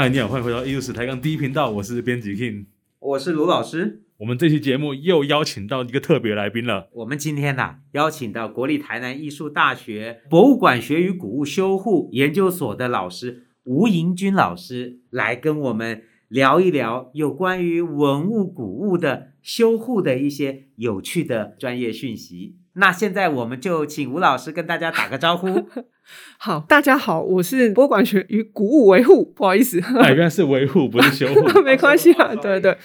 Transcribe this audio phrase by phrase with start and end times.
[0.00, 2.64] 嗨，你好，欢迎回到艺术史台杠第一频道，我是编辑 King，
[3.00, 4.04] 我是卢老师。
[4.16, 6.88] 我们这期节目又邀请到一个特别来宾了。
[6.94, 22.56] 我们今天呢、啊，邀请到国立台南艺术大学博物馆学与古物修护研究所的老师吴盈君老师来跟我们聊一聊有关于文物古物的修护的一些有趣的专业讯息。
[22.80, 25.68] 那现在我们就请吴老师跟大家打个招呼。
[26.40, 32.76] 好，大家好，我是博物馆学与古物维护，不好意思，哎，原来是维护，不是修护， 没关系啊，对对，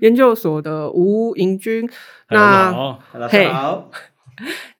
[0.00, 1.88] 研究所的吴盈君，
[2.30, 2.98] 那
[3.30, 3.90] 嘿，好。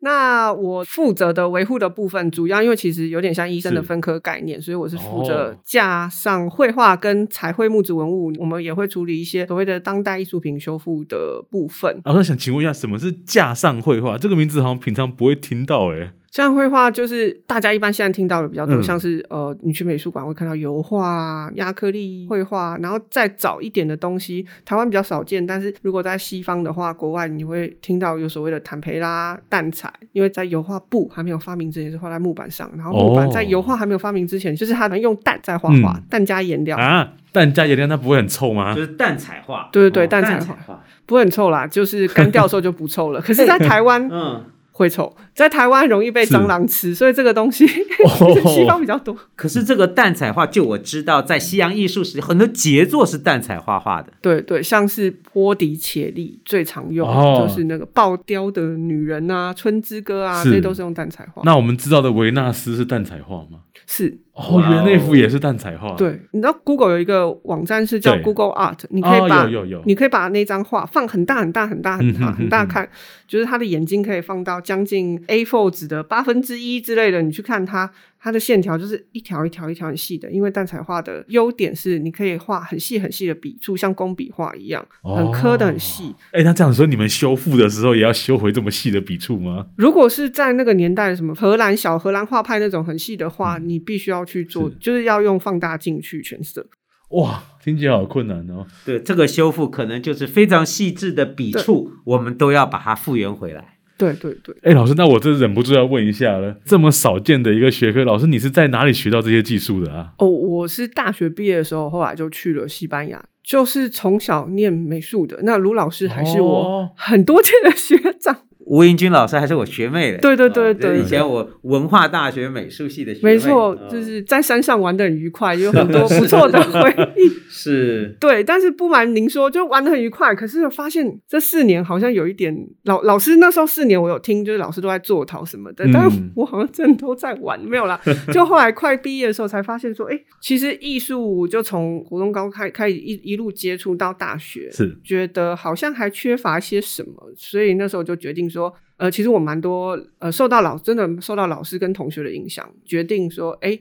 [0.05, 11.99] 那我负责的维护的部分，主要因为其实有点像医生的分科概念，所以我是负责架上绘画跟彩绘木质文物，我们也会处理一些所谓的当代艺术品修复的部分。
[12.05, 14.19] 啊，我想请问一下，什么是架上绘画？
[14.19, 16.11] 这个名字好像平常不会听到诶。
[16.35, 25.47] 像绘画就是大家一般现在听到的比较多，嗯、像是呃，你去美术馆会看到油画、亚克力绘画，然后再早一点的东西，台湾比较少见。
[25.47, 38.75] 但是如果在西方的话，国外你会听到有所谓的坦培拉蛋彩，因为在油画布还没有发明之前是画在木板上，然后木板在油画还没有发明之前，就是它能用蛋在画画，蛋、嗯、加颜料啊，蛋加颜料，那不会很臭吗？
[38.75, 43.21] 就是蛋彩画，对对对，蛋彩画不会很臭啦，就是干掉的时候就不臭了。
[43.23, 44.45] 可是，在台湾，嗯。
[44.77, 47.67] 会臭，在台湾容易被蟑螂吃，所以这个东西
[48.47, 49.17] 西方比较多。
[49.35, 54.13] 可是这个蛋彩画，就我知道，在西洋艺术史很多杰作是蛋彩画画的。
[54.21, 61.43] 对对，像是波迪切利最常用，哦、就是那个爆雕的女人啊，春之歌啊，这些都是用蛋彩画。
[61.45, 63.61] 那我们知道的维纳斯是蛋彩画吗？
[63.87, 64.19] 是。
[64.35, 65.95] 哦，原来那幅也是蛋彩画。
[65.95, 72.89] 对，你知道 Google 有一个网站是叫 Google Art，你可以把、哦、有有有你可以把那张画放很大很大很大很大很大看，
[73.29, 77.91] 就是他的眼睛可以放到将近 A4 纸的八分之一之类的，你去看它。
[78.25, 86.05] 它的线条就是一条一条一条很细的，因为蛋彩画的优点是你可以画很细很细的笔触，像工笔画一样，很刻的很细。
[86.33, 89.67] 哎、哦，那这样说，你们修复的时候也要修回这么细的笔触吗？
[89.77, 96.67] 如果是在那个年代，什么荷兰小荷兰画派那种很细的画，嗯、你必须要去做，是就是要用放大镜去全色。
[97.11, 98.67] 哇，听起来好困难哦。
[98.87, 103.74] 对，这个修复可能就是非常细致的笔触，我们都要把它复原回来。
[103.97, 110.13] 对对对，哎，老师，那我真忍不住要问一下了，这么少见的一个学科，老师你是在哪里学到这些技术的啊？
[110.19, 115.39] 哦，我是大学毕业的时候，后来就去了西班牙，就是从小念美术的。
[115.43, 118.37] 那卢老师还是我很多 届的学长。
[118.65, 127.31] 哦吴英军老师还是我学妹嘞，对对对对，以前我文化大学美术系的学妹，没错，就是在山上玩的很愉快，有很多不错的回忆。
[127.51, 130.35] 是，对，但是不瞒您说，就玩的很愉快。
[130.35, 132.55] 可是发现这四年好像有一点
[132.85, 138.01] 老老师那时候四年我有听，就是老师都在做陶什么的，但是我好像真的都在玩，没有啦。
[138.33, 148.75] 就后来快毕业的时候才发现说，哎，其实艺术就从国中高开开始一一路接触到大学，是觉得好像还缺乏些什么，所以那时候就决定说。
[148.97, 153.77] 呃，其实我蛮多呃，受到老真的受到老师跟同学的影响，决定说，哎，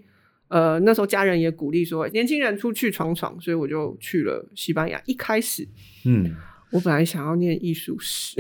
[0.48, 5.00] 呃，那时候家人也鼓励说，年轻人出去闯闯，所以我就去了西班牙。
[5.06, 5.68] 一开始，
[6.06, 6.36] 嗯。
[6.72, 8.36] 我本来想要念艺术史，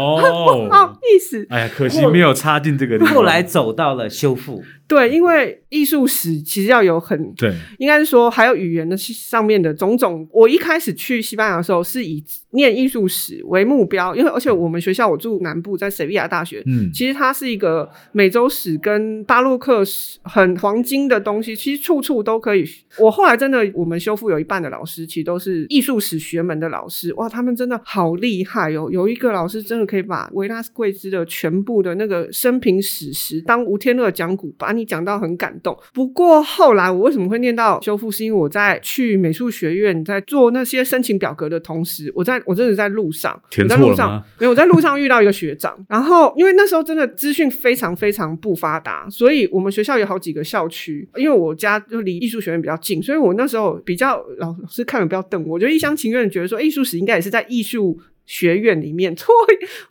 [0.00, 0.16] 哦，
[0.66, 3.14] 不好意思，哎呀，可惜没有插进这个地方。
[3.14, 10.26] 后来走到了修复，对，因为艺术史其实要有很对，应该是说还有语言的上面的种种。
[10.32, 22.64] 我一开始去西班牙的时候是以念艺术史为目标，因为而且我们学校我住南部，在塞维亚大学，嗯，其实它是一个美洲史跟巴洛克史很黄金的东西，其实处处都可以。
[22.98, 27.66] 我后来真的，我们修复有一半的老师其实都是艺术史学门的老师，哇，他们真。
[27.66, 28.88] 的好厉害哦！
[28.92, 35.76] 有一个老师真的可以把维拉斯贵兹的全部的那个生平史实当吴天乐讲古，把你讲到很感动。
[35.94, 45.76] 不过后来我为什么会念到修复，是因为我在去美术学院在做那些申请表格的同时，我在我真的在路上，填在路上，没有我在路上遇到一个学长。
[45.88, 57.46] 然后因为那时候真的资讯非常非常不发达，所以我们学校有好几个校区，因为我家就离艺术学院比较近，所以我那时候比较老师看了不要瞪我，我就一厢情愿的觉得说艺术史应该也是在。
[57.48, 57.96] 艺术
[58.26, 59.32] 学院里面， 错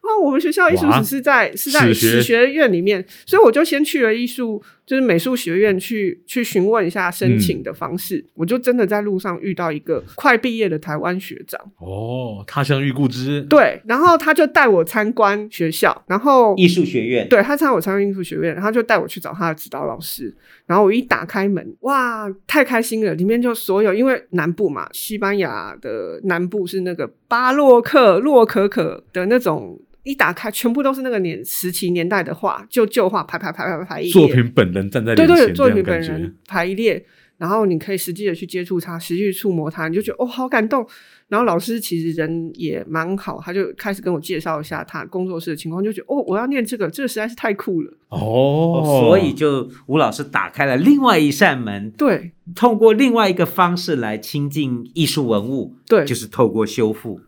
[0.01, 0.07] 啊！
[0.21, 4.61] 我们学校艺术史是在是在史学院里面，所以我就先去了艺术。
[4.85, 11.59] 就是美术学院去去询问一下申请的方式，嗯、我就真的在路上遇到一个快毕业的台湾学长。
[11.79, 13.41] 哦，他乡遇故知。
[13.49, 17.27] 对，然后他就带我参观学校，然后艺术学院。
[17.27, 20.31] 对，他参我参观艺术学院，然后就带我去找他的指导老师。
[20.67, 23.15] 然后我一打开门，哇，太开心了！
[23.15, 29.79] 里面就所有，因为南部嘛，西班牙的南部是那个巴洛克、洛可可的那种。
[30.07, 34.13] 一打开，全部都是那个年时期年代的画，就旧画排排排排排一列。
[34.13, 37.03] 作品本人站在对对对，作品本人排一列，
[37.39, 40.85] 然后你可以实际的去接触它，实际去触摸它，你就觉得哦，好感动。
[41.27, 57.21] 然后老师其实人也蛮好，他就开始跟我介绍一下他工作室的情况，就觉得哦，我要念这个，这个实在是太酷了哦，所以就吴老师打开了另外一扇门，对，通过另外一个方式来亲近艺术文物，对，就是透过修复。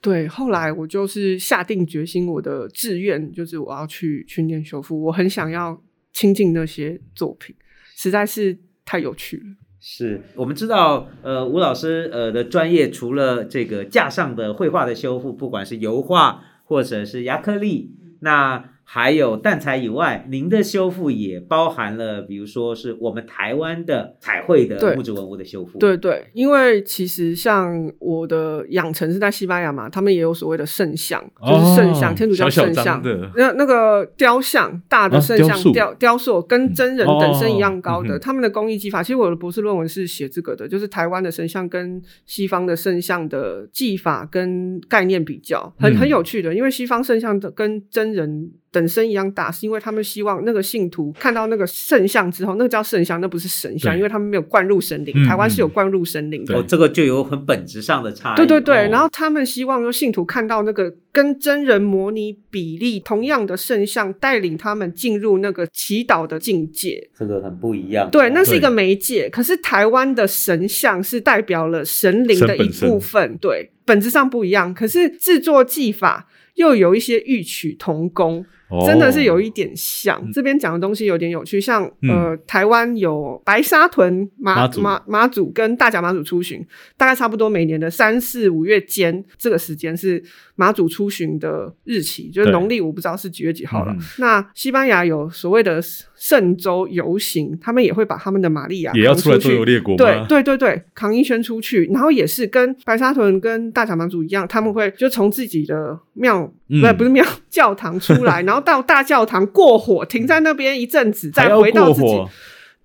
[0.00, 5.80] 对，后来我就是下定决心，我的志愿就是我要去去念修复，我很想要
[6.12, 7.54] 亲近那些作品，
[7.96, 9.44] 实在是太有趣了。
[9.80, 18.74] 是我们知道，呃，吴老师呃的专业除了这个架上的绘画的修复，不管是油画或者是亚克力，那。
[18.92, 25.78] 还有蛋彩以外，您的修复也包含了，比如说是我们台湾的彩绘的木质文物的修复。
[25.78, 33.00] 对对，因为其实像我的养成是在西班牙嘛，他们也有所谓的圣像，就是圣像，哦、天主教圣像。
[33.36, 48.50] 那那个雕像，大的圣像、啊、雕雕塑跟真人等身一样高的，哦、他们的工艺技法，其实我的博士论文是写这个的，就是台湾的神像跟西方的圣像的技法跟概念比较，很很有趣的，因为西方圣像的跟真人。
[48.72, 55.12] 等身一样大，是因为他们希望那个信徒看到那个圣像之后，那个叫圣像，那不是神像，因为他们没有灌入神灵。
[55.16, 58.36] 嗯、台湾是有灌入神灵的，哦，这个就有很本质上的差异。
[58.36, 67.10] 对对对，哦、然后他们希望说信徒看到那个跟真人模拟比例同样的圣像，带领他们进入那个祈祷的境界。
[67.18, 68.08] 这个很不一样。
[68.10, 69.28] 对，那是一个媒介。
[69.28, 74.72] 可是台湾的神像是代表了神灵的一部分，对，本质上不一样。
[74.72, 76.28] 可是制作技法
[76.60, 78.44] 又有一些异曲同工。
[78.86, 84.80] 真的是有一点像，哦、这边讲的东西有点有趣，像、嗯、呃，台湾有白沙屯妈祖。
[84.80, 86.64] 妈妈祖跟大甲马祖出巡，
[86.96, 90.22] 大概差不多每年的三四五月间，这个时间是
[90.54, 93.92] 马祖出巡的日期，就是农历我不知道是几月几号了。
[93.92, 95.82] 嗯、那西班牙有所谓的
[96.20, 99.96] 圣州游行，他们也会把他们的玛利亚也要出来周游列国？
[99.96, 108.60] 对对对对，扛一圈出去，然后也是跟白沙屯跟大甲妈祖一样，他们会就从自己的庙，嗯、不不是庙教堂出来， 然后。
[108.62, 112.22] 到大教堂过火，停在那边一阵子，再回到自己。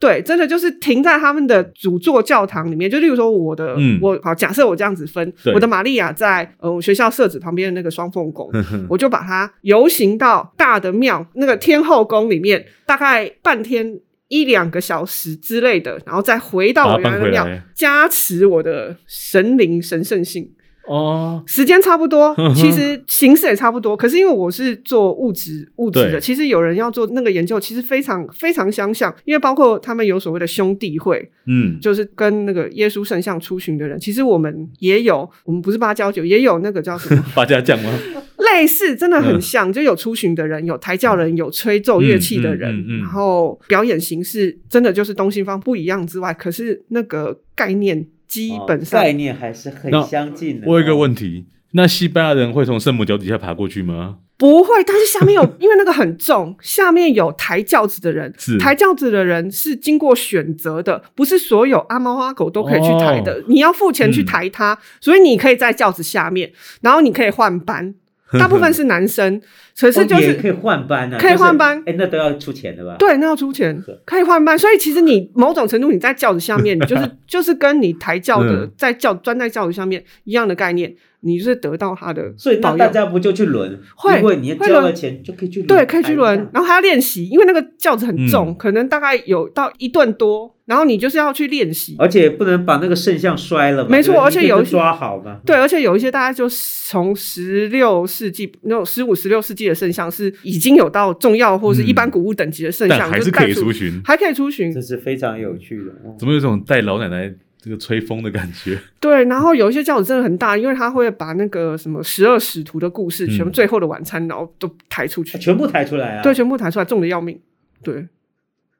[0.05, 2.87] 对，真的就是停在他们的主座教堂里面。
[2.89, 8.51] 就例如说，我的，嗯、我好假设我这样子分，我的玛利亚在呃我学校社子旁边的那个双凤宫，
[8.87, 20.51] 我就把它游行到大的庙那个天后宫里面，大概半天一两个小时之类的，然后再回到我原来的庙，加持我的神灵神圣性。
[20.87, 23.97] 哦，时间差不多， 其实形式也差不多。
[23.97, 29.13] 可是因为我是做物质物质的，其实有人要做那个研究，其实非常非常相像。
[29.25, 37.91] 因为包括他们有所谓的兄弟会，嗯，就是跟那个耶稣圣像出巡的人，其实我们也有，我们不是八加九，也有那个叫什么 八家将吗？
[38.37, 48.05] 类似，真的很像，嗯、就有出巡的人，有抬轿人，有吹奏乐器的人，然后表演形式真的就是东西方不一样之外，可是那个概念。
[48.27, 50.67] 基本上、哦、概念还是很相近的。
[50.67, 54.17] 我有一个问题，那西班牙人会从圣母脚底下爬过去吗？
[54.37, 58.33] 不会，但是下面有， 因为那个很重，下面有抬轿子的人。
[58.37, 63.35] 是抬轿子的人是经过选择的，不是所有阿猫阿狗都可以去抬的。
[63.35, 66.51] 哦、你要付钱去抬它，嗯、所以你可以在轿子下面，
[66.81, 67.95] 然后你可以换班。
[68.39, 69.39] 大部分是男生，
[69.79, 72.95] 可是就是可以换班啊，可以换班，哎，那都要出钱的吧？
[72.97, 74.57] 对，那要出钱，可以换班。
[74.57, 80.93] 所以其实你某种程度你在轿子下面，你就是 就是跟你抬轿的在轿钻在轿子下面一样的概念，
[81.25, 82.33] 你是得到他的。
[82.37, 83.79] 所以那大家不就去轮？
[83.95, 90.53] 会，会，你交了钱就可以去轮，对，可以去轮，然后还要练习，因为那个轿子很重，可能大概有到一吨多。
[90.65, 93.89] 然后你就是要去练习，而且不能把那个圣像摔了嘛。
[93.91, 95.39] 没错，而且有一些抓好嘛。
[95.45, 105.91] 对，而且有一些大家就从十六世纪那种十五、十六世纪的圣像是已经有到重要或是一般古物等级的圣像，但还是可以出巡，还可以出巡，这是非常有趣的。
[106.17, 107.31] 怎么有种带老奶奶
[107.65, 108.79] 这个吹风的感觉？
[109.01, 116.21] 对，然后有一些轿子真的很大，因为他会把那个什么十二使徒的故事，全部最后的晚餐，然后都抬出去，全部抬出来啊？
[116.21, 117.39] 对，全部抬出来，重的要命。
[117.81, 118.07] 对。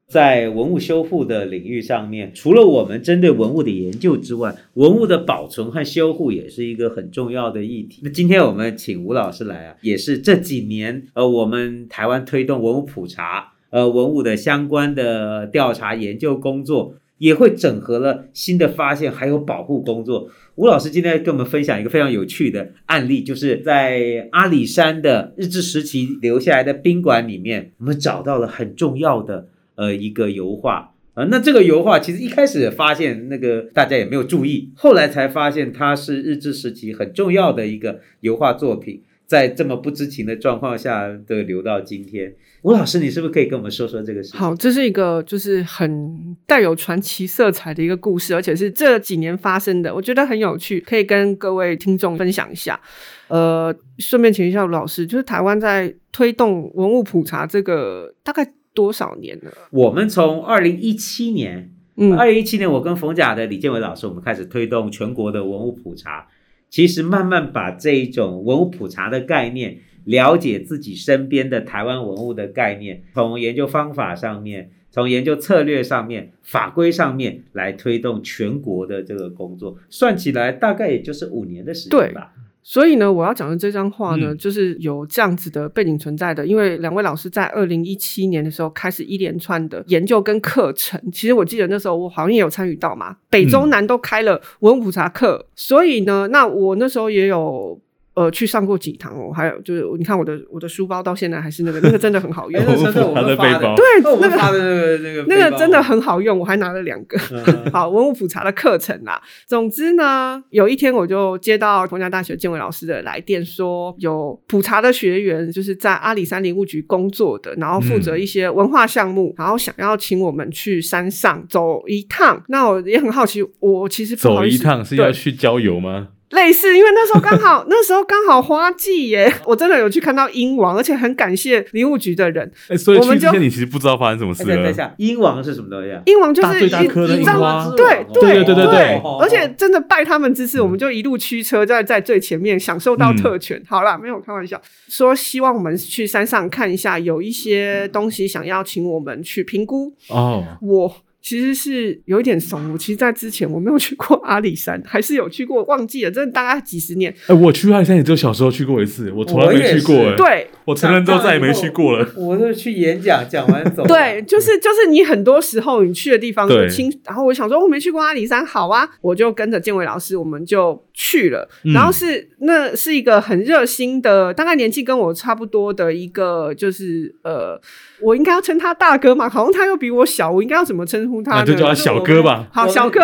[0.07, 8.01] 在文物修复的领域上面，除了我们针对文物的研究之外，文物的保存和修复也是一个很重要的议题。
[8.03, 20.29] 那今天我们请吴老师来啊，也是这几年呃，我们台湾推动文物普查，呃，文物的相关的调查研究工作，也会整合了新的发现，还有保护工作。
[20.55, 29.47] 吴老师今天跟我们分享一个非常有趣的案例，就是在阿里山的日治时期留下来的宾馆里面，我们找到了很重要的。
[29.77, 42.33] 呃，一个油画啊，呃，那这个油画其实一开始发现那个大家也没有注意，后来才发现它是日治时期很重要的一个油画作品，在这么不知情的状况下的留到今天。
[42.61, 44.35] 吴老师，你是不是可以跟我们说说这个事？
[44.35, 52.79] 好，这是一个就是很带有传奇色彩的一个故事，而且是这几年发生的，我觉得很有趣，可以跟各位听众分享一下。
[53.27, 59.51] 呃，顺便请一下吴老师，就是台湾在推动文物普查这个大概多少年了？
[59.69, 66.27] 我们从二零一七年，嗯，二零一七年我跟冯甲的李建伟老师，我们开始推动全国的文物普查，
[66.75, 69.77] 其实慢慢把这一种文物普查的概念。
[70.03, 82.33] 了解自己身边的台湾文物的概念，从研究方法上面，从研究策略上面，法规上面来推动全国的这个工作，算起来大概也就是五年的时间吧。
[82.65, 86.45] 对，所以呢，我要讲的这张画呢，嗯、就是有这样子的背景存在的。
[86.45, 97.79] 因为两位老师在二零一七年的时候开始一连串的研究跟课程，其实我记得那时候我好像也有参与到嘛，北中南都开了文物普查课，嗯、所以呢，那我那时候也有。
[98.15, 107.19] 呃，去上过几堂哦，还有就是，你看我的我的书包到现在还是那个那个真的很好用， 真的我们发的，对，那个那个那个那个真的很好用，我还拿了两个，
[107.73, 109.21] 好文物普查的课程啦。
[109.45, 122.41] 总之呢，有一天我就接到逢甲大学建伟老师的来电，说有普查的学员就是在阿里山林务局工作的，然后负责一些文化项目，然后想要请我们去山上走一趟。
[122.47, 126.07] 那我也很好奇，我其实走一趟是要去郊游吗？
[126.31, 132.51] 类似，因为那时候刚好 那时候刚好花季耶， 我真的有去看到鹰王，而且很感谢林务局的人。
[132.67, 134.43] 哎、欸，所以去之前你其实不知道发生什么事。
[134.43, 136.11] 等一下，鹰王是什么东西？
[136.11, 139.01] 鹰王就是一大颗的樱花，对对对对对对。
[139.21, 143.57] 而且真的拜他们之赐，我们就一路驱车在在最前面，享受到特权。
[143.57, 149.93] 嗯、好啦，没有开玩笑，说希望我们去山上看一下，有一些东西想要请我们去评估。
[150.09, 150.95] 哦，我。
[151.25, 157.11] 其实是有一点怂，我其实，在之前我没有去过阿里山，还是有去过，忘记了，真的大概几十年。
[157.25, 159.95] 哎、欸，我去阿里山也只有小时候去过一次，我从来没去过。
[159.95, 162.07] 哎，对，我成人之后再也没去过了。
[162.15, 163.83] 我是去演讲，讲完走。
[163.87, 171.47] 对，就是就是你很多时候你去的地方是清，然后我想说我没去过阿里山，好啊，我就跟着建伟老师，我们就去了。
[171.63, 177.61] 嗯、然后是那是一个很热心的，大概年纪跟我差不多的一个，就是呃。
[178.01, 179.29] 我应该要称他大哥嘛？
[179.29, 181.37] 好像他又比我小，我应该要怎么称呼他呢？
[181.39, 182.45] 那就叫他小哥吧。
[182.51, 182.99] 好，小哥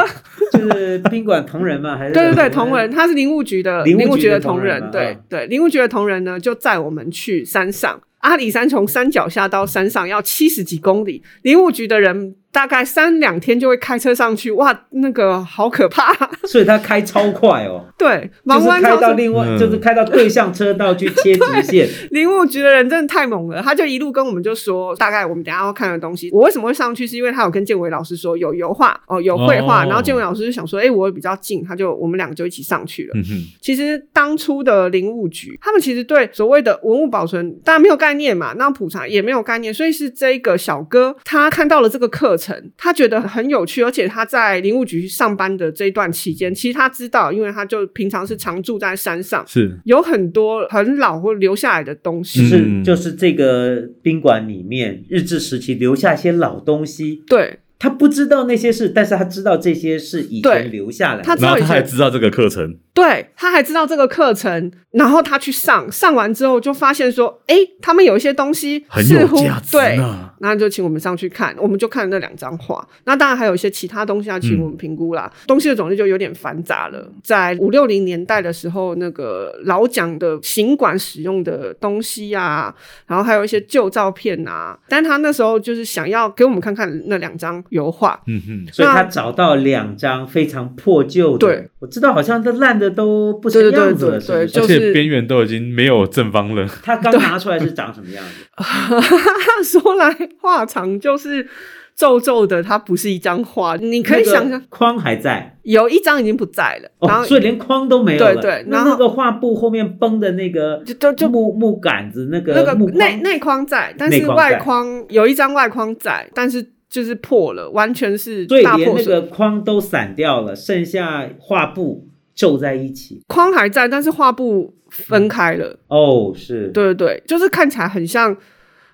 [0.52, 1.96] 就是宾馆同仁嘛？
[2.00, 2.14] 还是？
[2.14, 4.92] 对对对，同仁，他是林务局的林务局的同仁。
[4.92, 8.02] 对对，林务局的同仁呢，就载我们去山上。
[8.20, 12.36] 阿里山从山脚下到山上要七十几公里，林务局的人。
[12.52, 16.14] 大概三两天就会开车上去，哇，那个好可怕！
[16.46, 17.86] 所以他开超快哦。
[17.98, 21.88] 对，就是开到另外，嗯、就是开到对向车道去切直线。
[22.12, 26.30] 林务局的人真的太猛了，他就一路跟我们就说，大概我们等下要看的东西。
[26.32, 27.08] 我为什么会上去？
[27.08, 29.84] 是因为他有跟建伟老师说有油画哦，有绘画。
[29.84, 33.12] 哦、然后建伟老师就想说，哎、欸，我比较近，他就我们两个就一起上去了。
[33.16, 42.72] 嗯、哼其实当初的林务局，他们其实对所谓的文物保存，大家没有概念嘛，那普查也没有概念，所以是这个小哥他看到了这个课程。
[42.76, 57.60] 他觉得很有趣，而且他在林务局上班的这一段期间，其实他知道，因为他就平常是常住在山上，是有很多很老或留下来的东西，是就是这个宾馆里面日治时期留下一些老东西，对。
[57.84, 61.24] 他不知道那些事，但是他知道这些是以前留下来的。
[61.24, 62.78] 他知道，他还知道这个课程。
[62.94, 69.72] 对，他还知道这个课程，然后他去上，上完之后就发现说，哎，他们有一些东西似乎很有价值。
[69.72, 70.00] 对，
[70.40, 72.86] 那就请我们上去看，我们就看了那两张画。
[73.06, 75.32] 那当然还有一些其他东西要请我们评估啦。
[75.34, 77.10] 嗯、东西的种类就有点繁杂了。
[77.24, 82.76] 在五六零年代的时候，那个老蒋的行馆使用的东西啊，
[83.08, 84.78] 然后还有一些旧照片啊。
[84.90, 87.64] 但他那时候就是想要给我们看看那两张。
[87.70, 96.68] 油画，嗯哼，所以他找到两张非常破旧的，对，我知道好像都烂的都不成样子了，对，而且边缘都已经没有正方了。
[96.82, 99.64] 他刚拿出来是长什么样子？
[99.80, 101.48] 说来话长，就是
[101.96, 108.34] 皱皱的，它不是一张画，你可以想象，框还在，有一张已经不在了，然后所以连框都没有了。
[108.34, 116.72] 对对，那那个画布后面绷的那个就就就木木杆子，那个那个内内框在，但是外框有一张外框在，但是。
[116.92, 123.22] 就是破了，完全是大破，所以连那个框都散掉了，剩下画布皱在一起。
[123.28, 125.68] 框还在，但是画布分开了。
[125.68, 128.36] 嗯、哦，是，对对对，就是看起来很像。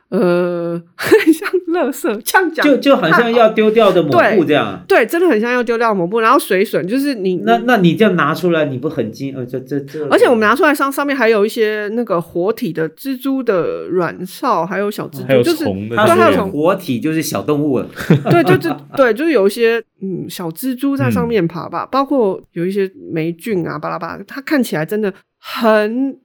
[0.10, 9.36] 呃， 很像垃圾，这样讲就就好像要丢掉的抹布这样，对，对，真的很像要丢掉的抹布，然后水损，就是你那那你这样拿出来，你不很惊？
[9.36, 17.90] 呃，这这这，而且我们拿出来上上面还有一些那个活体的蜘蛛的卵巢，还有小蜘蛛，就是它还有活体就是小动物了，
[18.32, 26.18] 对，就就对，就是有一些嗯小蜘蛛在上面爬吧，嗯、包括有一些霉菌啊，巴拉巴拉，它看起来真的很。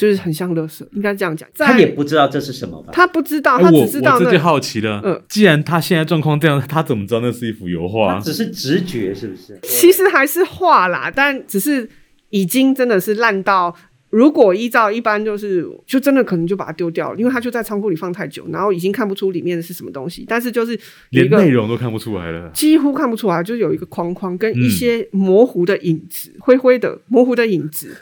[0.00, 1.46] 就是很像垃圾，应该这样讲。
[1.54, 2.90] 他也不知道这是什么吧？
[2.90, 4.24] 他不知道，他只知道、那个。
[4.24, 5.02] 我我这就好奇了。
[5.04, 8.14] 嗯，既然他现在状况这样，他怎么知道那是一幅油画？
[8.14, 9.58] 他只是直觉，是不是？
[9.62, 11.86] 其实还是画啦，但只是
[12.30, 13.76] 已经真的是烂到。
[14.08, 20.24] 如果依照一般，就是就真的可能就把它丢掉了，因为它就在仓库里放太久，然后已经看不出里面是什么东西。
[20.26, 20.76] 但是就是
[21.10, 27.94] 连内容都看不出来了，几乎看不出来，就是有一个框框跟一些模糊的影子，嗯、 灰灰的模糊的影子。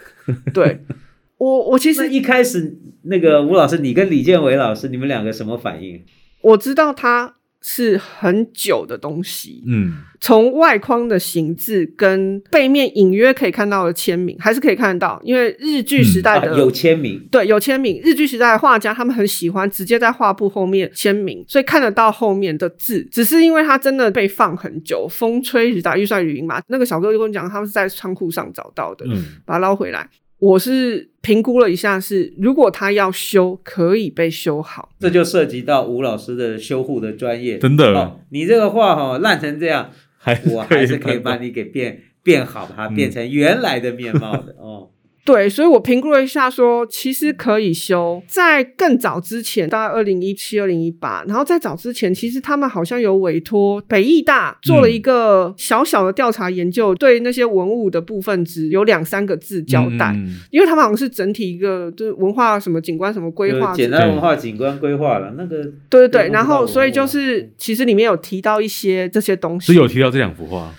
[0.55, 0.83] 对，
[1.39, 6.03] 我我其实一开始那个吴老师，你跟李建伟老师，你们两个什么反应？
[6.43, 7.35] 我知道它。
[7.61, 18.01] 是很久的东西，嗯，从外框的形制跟背面隐约可以看到的签名，还是可以看得到，因为日剧时代的、嗯啊、有签名，对，有签名。
[18.05, 23.03] 日剧时代的画家他们很喜欢直接在画布后面签名，所以看得到后面的字。
[23.11, 26.63] 只是因为它真的被放很久，风吹日打，预算雨淋嘛。
[26.69, 30.09] 那个小哥就跟我讲，他们是在仓库上找到的，嗯，把它捞回来。
[30.39, 34.91] 我是评估了一下是，是如果他要修，可以被修好。
[35.01, 37.59] 这就涉及到吴老师的修护的专业。
[37.59, 44.91] 真的，哦、你这个画哈烂成这样，还我还是可以把你给变变好，把它变成原来的面貌的、嗯、哦。
[45.29, 48.23] 对，所以我评估了一下说，说其实可以修。
[48.27, 65.63] 在更早之前，大概二零一七、二零一八，然后在早之前，其实他们好像有委托北艺大做了一个小小的调查研究，嗯、对那些文物的部分只有两三个字交代，嗯、因为他们好像是整体一个就是文化什么景观什么规划，简单文化景观规划了那个。
[65.91, 70.73] 对对对，然后所以就是其实里面有提到一些这些东西，是有提到这两幅画，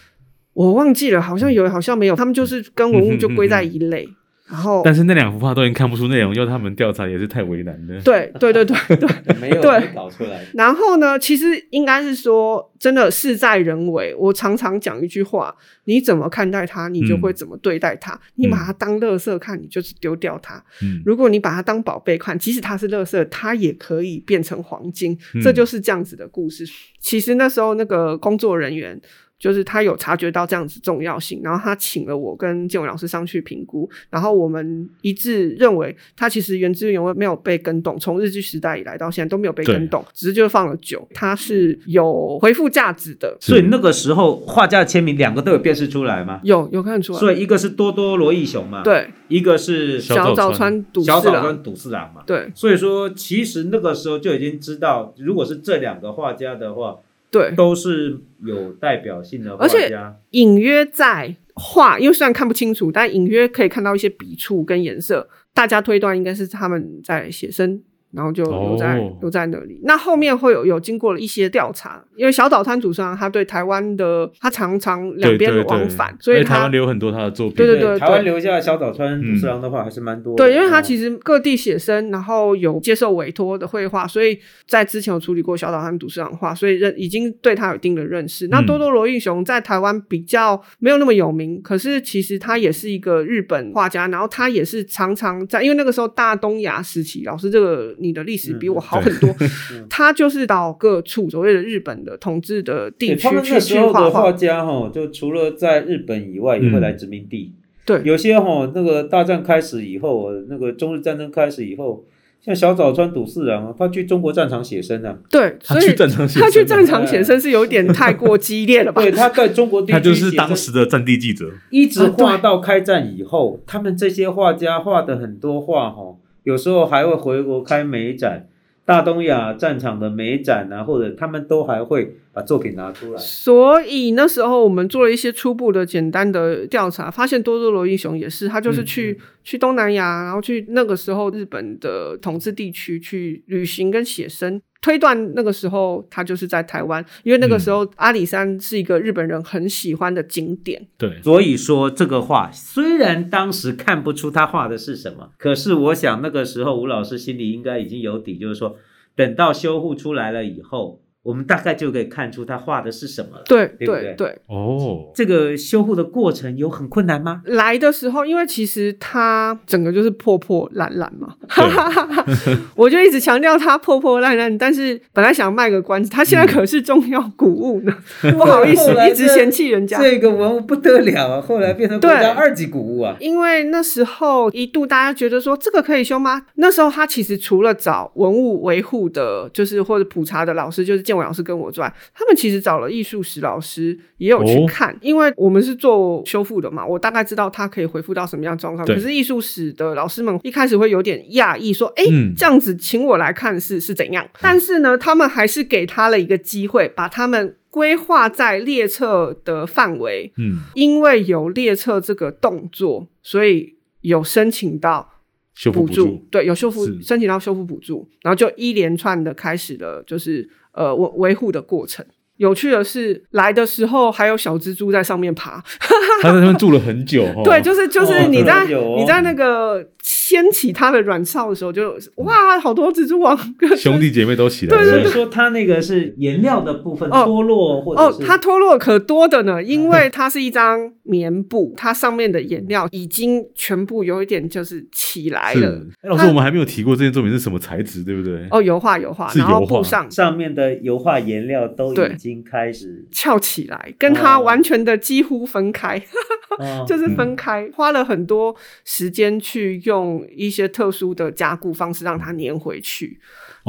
[0.54, 4.08] 我忘记了，好像有，好像没有，他们就是跟文物就归在一类。
[4.10, 4.16] 嗯
[4.50, 8.02] 然后，但是那两幅画都已经看不出内容， 要他们调查也是太为难了。
[8.02, 9.08] 对对对对对，
[9.40, 9.62] 没有
[9.94, 10.44] 搞出来。
[10.56, 14.16] 然后呢，其实应该是说，真的事在人为。
[14.18, 18.16] 我常常讲一句话：你怎么看待它，你就会怎么对待它。
[18.16, 25.16] 嗯、你把它当垃圾看，你就是丢掉它；嗯、如果你把它当宝贝看，即使它是垃圾，它也可以变成黄金。
[25.36, 26.66] 嗯、这就是这样子的故事。
[27.00, 29.00] 其实那时候那个工作人员。
[29.40, 43.38] 就是他有察觉到这样子重要性，然后他请了我跟建伟老师上去评估，然后我们一致认为，他其实原汁原味没有被更动，从日据时代以来到现在都没有被更动，只是就放了久，它是有回复价值的。
[43.40, 46.42] 所以那个时候画家的签名两个都有辨识出来吗？
[46.44, 47.20] 有有看出来。
[47.20, 52.52] 所以一个是多多罗义雄嘛，对，一个是小早川笃小早川笃四郎嘛，对。
[52.54, 56.98] 所以说其实那个时候就已经知道，如果是这两个画家的话。
[57.32, 59.92] 对，都是有代表性的画家，而且
[60.32, 67.84] 隐约在画，因为虽然看不清楚，但隐约可以看到一些笔触跟颜色，大家推断应该是他们在写生。
[68.12, 69.80] 然后就留在、哦、留在那里。
[69.84, 77.56] 那后面会有有经过了一些调查，因为小岛川笃四郎他对台湾的他常常两边的往返，对对对，所以他台湾留很多他的作品。
[77.56, 80.44] 对对对，对，台湾留下小岛川笃四郎的话还是蛮多的。
[80.44, 88.48] 对，因为他其实各地写生，然后有接受委托的绘画，所以在之前有处理过小岛川笃四郎画，所以认已经对他有一定的认识。
[88.48, 98.80] 那多多罗义雄在台湾比较没有那么有名，可是其实他也是一个日本画家，然后他也是常常在，因为那个时候大东亚时期，老师这个你的历史比我。
[98.80, 99.36] 好很多，
[99.90, 103.30] 他就是到各处所谓的日本的统治的地区去画画。
[103.30, 107.54] 他们那时候的画家哈，就除了在日本以外，也会来殖民地。
[107.54, 112.06] 嗯、对，有些哈，那个大战开始以后，那个中日战争开始以后，
[112.42, 115.18] 像小早川笃四郎，他去中国战场写生啊。
[115.30, 119.02] 对，所以他去战场写生，他去战场写生 是有点太过激烈了吧？
[119.02, 123.62] 对，他在中国地区，他就是当时的战地记者，一直画到开战以后。
[123.68, 128.48] 他们这些画家画的很多画哈，有时候还会回国开美展。
[128.86, 133.20] 大东亚战场的美展啊，或者他们都还会把作品拿出来。
[133.20, 144.60] 所以那时候我们做了一些初步的简单的调查，发现多多罗英雄也是，他就是去、嗯、去东南亚，然后去那个时候日本的统治地区去旅行跟写生。
[144.82, 150.88] 推断那个时候他就是在台湾，因为那个时候阿里山是一个日本人很喜欢的景点。
[150.98, 158.78] 对，所以说这个画虽然当时看不出他画的是什么，可是我想那个时候吴老师心里应该已经有底，就是说
[159.16, 161.02] 等到修复出来了以后。
[161.30, 164.40] 我们大概就可以看出他画的是什么了，对对对对。
[164.48, 167.44] 哦，这个修护的过程有很困难吗？
[167.46, 174.58] 来的时候，因为其实它整个就是破破烂烂嘛，对 我就一直强调它破破烂烂。
[174.58, 180.02] 但是本来想卖个关子，它现在可是重要古物呢，嗯、 不好意思，一直嫌弃人家。
[180.02, 183.16] 这个文物不得了啊，后来变成国家二级古物啊。
[183.20, 186.42] 因为那时候一度大家觉得说这个可以修吗？
[186.56, 198.88] 那时候他其实除了找文物维护的，就是或者普查的老师，就是建伟老师跟我之外，他们其实找了艺术史老师也有去看，哦、因为我们是做修复的嘛，我大概知道它可以恢复到什么样状况。
[198.88, 210.32] 可是艺术史的老师们一开始会有点讶异，说：“哎、嗯，这样子请我来看是是怎样？”但是呢，他们还是给他了一个机会，把他们规划在列册的范围。
[210.38, 215.14] 嗯，因为有列册这个动作，所以有申请到。
[215.56, 222.06] 修复补助，对，有修复申请到修复补助，然后就一连串的开始了，就是呃维维护的过程。
[222.38, 225.62] 有趣的是，来的时候还有小蜘蛛在上面爬，
[226.22, 227.26] 他在上面住了很久。
[227.44, 233.38] 对，就是就是你在、哦、你在那个掀起它的卵巢的时候就，就哇，好多蜘蛛网，
[233.78, 234.84] 兄弟姐妹都起来了。
[234.84, 245.82] 对对对，说它那个是颜料的部分脱落，或者哦，它脱落可多的呢， 因为它是一张棉布，它上面的颜料已经全部有一点就是起来了。
[246.04, 248.48] 老师，我们还没有提过这件作品是什么材质，对不对？
[248.52, 252.30] 哦，油画，油画，是油画，然后布上上面的油画颜料都已经。
[252.30, 256.00] 已经开始翘起来，跟它完全的几乎分开，
[256.60, 263.20] 哦、就是分开，嗯、花了很多时间去用用一些特殊的加固方式让它粘回去。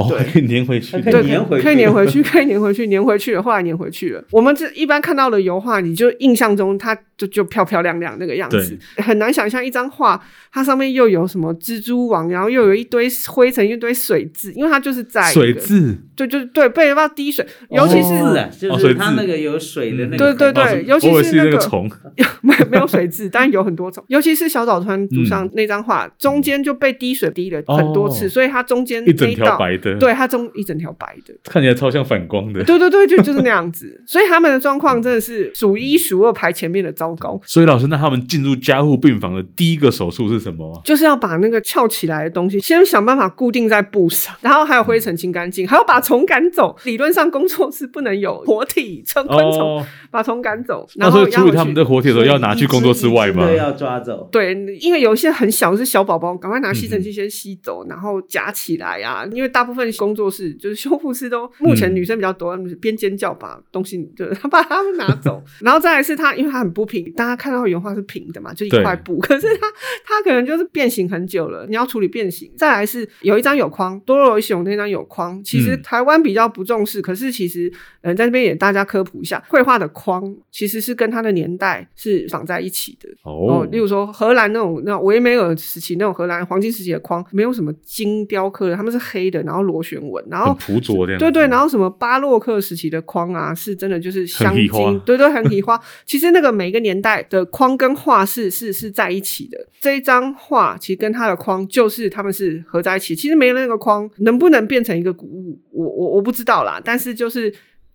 [0.08, 4.24] 可以粘回去，可以粘回去，可以粘 回去，可以粘回去，粘回去了，后来粘回去了。
[4.30, 10.20] 我们这一般看到的油画，你就印象中它就就漂漂亮亮那个样子，很难想象一张画，
[10.52, 21.90] 它上面又有什么蜘蛛网，然后又有一堆灰尘，一堆水渍，因为它就是在水渍，对，就是对，被要滴水，尤其是就是它那个有水的那个，对对对，尤其是那个虫，
[22.42, 29.70] 没没有水渍，但有很多虫，尤其是小岛川主上那张画，中间就被滴水滴了很多次，所以它中间一整条白。
[29.98, 32.62] 对，它中一整条白的，看起来超像反光的。
[32.64, 34.00] 对对对，就就是那样子。
[34.06, 37.40] 所以他们的状况真的是数一数二排前面的糟糕。
[37.44, 40.80] 所以老师，那他们进入加护病房的第一个手术是什么？
[40.84, 46.76] 就是要把那个翘起来的东西先想办法固定在布上， 然后还有灰尘清干净，还要把虫赶走。
[46.84, 50.86] 理论上工作室不能有活体成昆虫，哦、把虫赶走。
[50.96, 53.46] 然后处理他们的活体的时候要拿去工作室外吗？
[53.46, 54.28] 对，要抓走。
[54.32, 59.26] 对，因为有一些很小是小宝宝，赶快拿吸尘器先吸走，嗯、然后夹起来啊。
[59.32, 69.66] 因为大部分工作室就是 修复师都目前女生比较多，边、嗯、尖叫把东西就是 他把他们拿走， 然后再来是他，因为他很不平，大家看到原画是平的嘛，就一块布，可是他
[70.04, 72.50] 他可能就是变形很久了，你要处理变形。
[72.56, 83.08] 再来是有一张有框，多罗伊雄那张有框，其实台湾比较不重视，嗯、可是其实嗯在这边也大家科普一下，绘画的框其实是跟它的年代是绑在一起的。
[83.24, 83.66] 哦。
[83.70, 95.80] 例如说荷兰那种那种维梅尔时期那种荷兰黄金时期的框，没有什么金雕刻的，他们是黑的，然后螺旋纹，然后朴拙的，对对，然后什么巴洛克时期的框啊，是真的就是镶金，对对，很提花。
[96.04, 99.58] 其实那个每个年代的框跟画是是是在一起的。
[99.80, 103.16] 这一张画其实跟它的框就是他们是合在一起。
[103.16, 106.80] 其实没了那个框，能不能变成一个古物，我我我不知道啦。
[106.84, 107.52] 但是就是。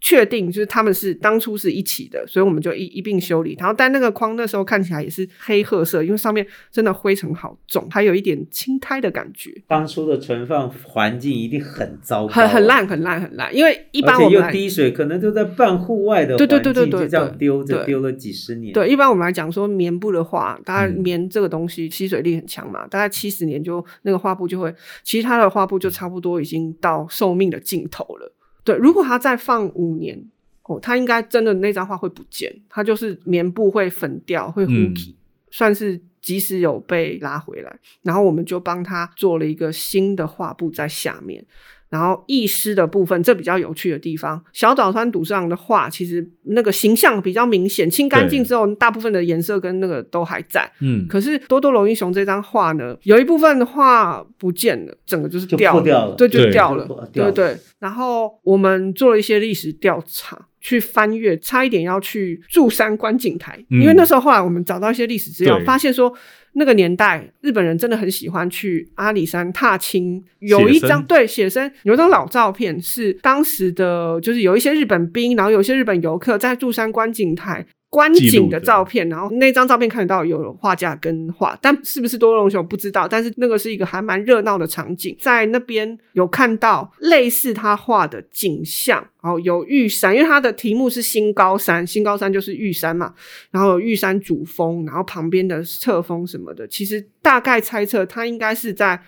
[0.08, 3.56] 确定就是他们是当初是一起的，所以我们就一一并修理。
[3.60, 9.52] 然后，但那个框那时候看起来也是黑褐色，因为上面真的灰尘好重，还有一点青苔的感觉。
[9.66, 13.56] 当初的存放环境一定很糟糕，很很烂，很烂，很烂。
[13.56, 18.72] 因为一般我们又滴水，可能就在半户外的环境，对对对对这样丢着丢了几十年。
[18.74, 24.72] 对，一般我们来讲说棉布的话，大概棉这个东西吸水力很强嘛，大概七十年就那个画布就会，
[25.04, 28.32] 其他的画布就差不多已经到寿命的尽头了。
[28.66, 30.22] 对，如果它再放五年，
[30.64, 35.16] 哦，它应该真的那张画会不见，它就是棉布会粉掉，会糊起，嗯、
[35.52, 41.46] 算是即使有被拉回来，然后我们就帮他做了一个新的画布在下面。
[41.90, 44.44] 然后意识的部分，这比较有趣的地方。
[44.52, 50.70] 小岛川笃上的画，其实那个形象比较明显，清干净之后，大部分的颜色跟那个都还在。
[50.82, 57.58] 嗯，可是多多罗英雄这张画呢，有一部分的画不见了，整个就是掉了，掉了对，就掉了，对对，对。
[57.80, 66.14] 然后我们做了一些历史调查，去翻阅，差一点要去柱山观景台，嗯、因为那时候后来我们找到一些历史资料，对发现说。
[66.58, 70.24] 那个年代，日本人真的很喜欢去阿里山踏青。
[70.40, 77.66] 有一张对写生，有一张老照片是当时的，就是有一些日本兵，然后有一些日本游客在柱山观景台。
[77.96, 93.14] 观景的照片，然后那张照片看得到有画家跟画，但是不是多隆雄不知道，但是那个是一个还蛮热闹的场景，在那边有看到类似他画的景象，然后有玉山，因为他的题目是新高山， 新高山就是玉山嘛，
[93.50, 99.02] 然后有玉山主峰，然后旁边的侧峰什么的，其实大概猜测他应该是在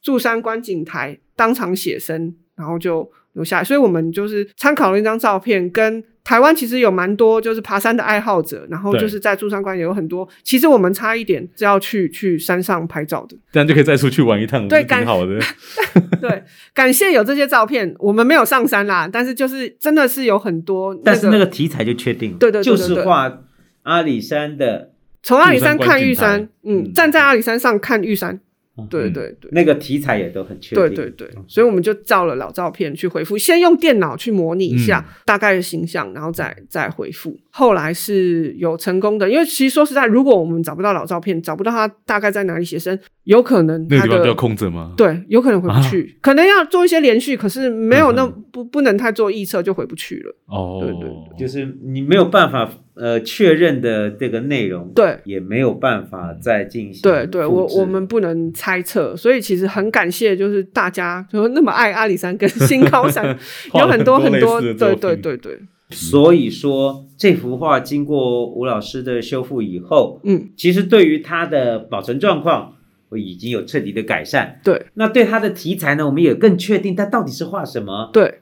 [0.00, 6.02] 柱山观景台当场写生，然后就留下来，所以我们就是参考了一张照片跟。
[6.22, 10.28] 台湾其实有蛮多就是爬山的爱好者，然后就是在珠山关也有很多。
[10.42, 15.40] 其实我们差一点是要去去山上拍照的，这样就可以再出去玩一趟，对，挺好的。
[16.20, 23.40] 对，感谢有这些照片，我们没有上山啦，但是就是真的是有很多、那个，但是那个题材就确定，对对，对，对，对，就是画
[23.82, 24.90] 阿里山的，
[25.22, 28.40] 从阿里山看玉山，嗯，站在阿里山上看玉山。
[28.88, 30.94] 对对对，那个题材也都很确定。
[30.94, 37.38] 对对对，所以我们就照了老照片去回复，先用电脑去模拟一下大概的形象，然后再再回复。
[37.50, 44.94] 后来是有成功的，因为其实说实在，如果我们找不到老照片，找不到他大概在哪里写生，有可能那个地方要空着吗？
[44.96, 50.34] 对，有可能回不去，可能要做一些连续，可是没有那不不能太做预测，就回不去了。
[50.46, 52.70] 哦，对对，就是你没有办法。
[52.96, 57.00] 呃，确认的这个内容，对，也没有办法再进行。
[57.00, 63.34] 对，对我我们不能猜测，所以其实很感谢，就是大家就那么爱阿里山跟新高山，
[63.72, 65.58] 有很多很多，对对对对。
[65.90, 72.74] 所以说这幅画经过吴老师的修复以后，嗯，其实对于它的保存状况，
[73.10, 74.60] 我已经有彻底的改善。
[74.64, 78.10] 对，那对它的题材呢，我们也更确定它到底是画什么。
[78.12, 78.40] 对。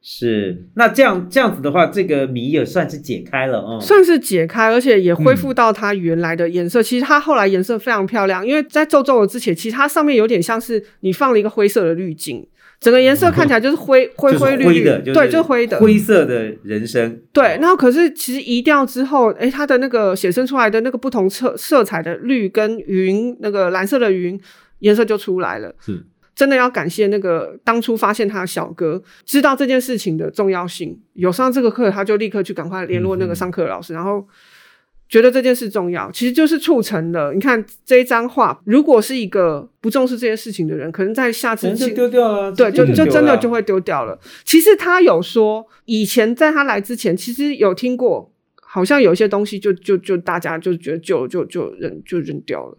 [0.00, 6.80] 是，那这样这样子的话，这个谜也算是解开了哦、嗯，算是解开，而且也恢复到它原来的颜色。
[6.80, 12.46] 嗯、其实它后来颜色非常漂亮，因为在皱皱的之前，其实它上面有点像是你放了一个灰色的滤镜，
[12.80, 17.20] 整个颜色看起来就是灰、嗯、灰灰绿的，对，就灰的灰色的人生。
[17.32, 24.40] 对，然后可是其实移掉之后，哎，它的那个显生出来的那个不同色色彩的绿跟云，那个蓝色的云
[24.78, 25.74] 颜色就出来了。
[25.80, 26.04] 是。
[26.36, 34.24] 真的要感谢那个当初发现他的小哥，知道这件事情的重要性，有上这个课，他就立刻去赶快联络那个上课的老师，嗯、然后
[35.08, 37.32] 觉得这件事重要，其实就是促成了。
[37.32, 44.18] 你看这一张画，如果是一个不重视这件事情的人，可能在下次就丢掉了，对，就就真的就会丢掉了。
[44.44, 52.76] 其实他有说，以前在他来之前，其实有听过，好像有一些东西就就就大家就觉得就就就扔就扔掉了。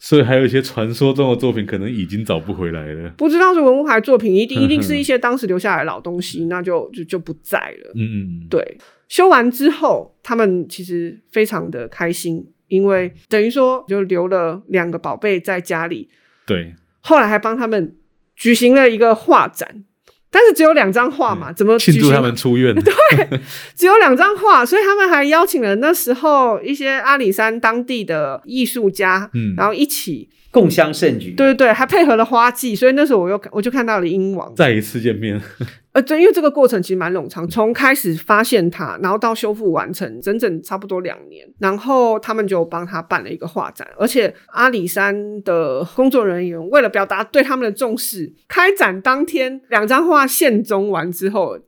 [0.00, 3.10] 所以还有一些传说中的作品，可能已经找不回来了。
[3.16, 7.92] 不知道是文物还是作品，一定一定是一些 当时留下来的老东西，那就就就不在了。
[7.94, 8.78] 嗯嗯，对。
[9.08, 16.08] 修完之后，他们其实非常的开心，因为等于说就留了两个宝贝在家里。
[16.46, 16.74] 对。
[17.00, 17.96] 后来还帮他们
[18.36, 19.84] 举行了一个画展。
[20.30, 22.74] 但是只有两张画嘛，怎么庆祝他们出院？
[22.76, 23.40] 对，
[23.74, 30.28] 只有两张画，所以他们还邀请了那时候一些阿里山当地的艺术家，嗯，然后一起。
[30.50, 35.38] 共襄盛举，对对对，还配合了花季，所以那时候我又我就看到了鹰王再一次见面。
[35.98, 41.44] 呃，对，因为这个过程其实蛮冗长，从开始发现它，然后到修复完成，整整差不多两年。
[41.58, 51.58] 然后他们就帮他办了一个画展，而且阿里山的工作人员为了表达对他们的重视，开展当天两张画现中完之后。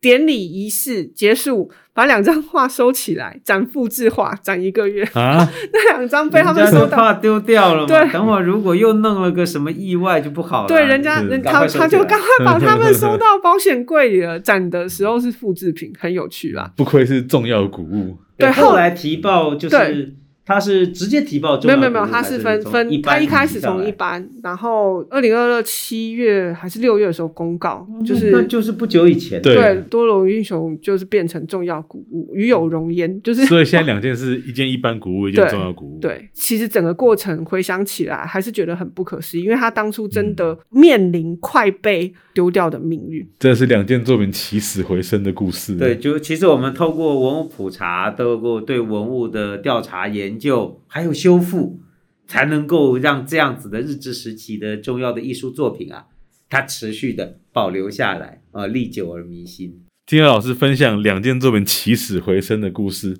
[0.00, 5.48] 典礼仪式结束，把两张画收起来，展复制画，展一个月啊！
[5.72, 7.86] 那两张被他们收到，画丢掉了嘛。
[7.86, 10.68] 对，等会如果又弄了个什么意外就不好了。
[10.68, 14.38] 对，人家人他他就赶快把他们收到保险柜里了。
[14.38, 16.72] 展的时候是复制品，很有趣啦。
[16.76, 18.18] 不愧是重要古物。
[18.36, 20.14] 对，后来提报就是。
[20.48, 50.38] 他是直接提报，没有没有没有，他是分分，他一开始从一般，然后二零二二七月还是六月的时候公告，就是那就是不久以前，对，多龙英雄就是变成重要古物，与有荣焉，就是所以现在两件是 一件一般古物，一件重要古物，对，其实整个过程回想起来还是觉得很不可思议，因为他当初真的面临快被丢掉的命运，这是两件作品起死回生的故事，对，就其实我们透过文物普查，透过对文物的调查研。
[50.38, 51.80] 究还有修复，
[52.28, 56.06] 才能够让这样子的日治时期的重要的艺术作品啊，
[56.48, 59.82] 它持续的保留下来啊，历久而弥新。
[60.06, 63.16] 听了老师分享两件作品起死回生的故事，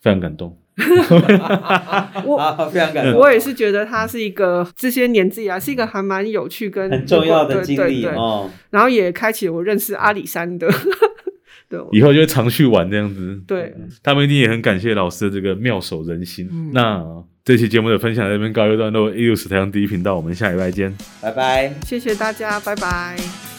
[0.00, 0.56] 非常感动。
[2.24, 8.50] 我非常感动，我也是觉得他是一个这些年自己啊，是一个还蛮有趣跟很重要的经历哦。
[8.70, 10.68] 然后也开启了我认识阿里山的。
[11.90, 13.40] 以后就会常去玩这样子。
[13.48, 16.48] 对，他们一定也很感谢老师的这个妙手仁心。
[16.52, 17.02] 嗯、那
[17.44, 19.10] 这期节目的分享在这边告一段落。
[19.10, 23.53] 艺术史台上第一频道，我们下礼拜见，拜拜，谢谢大家，拜拜。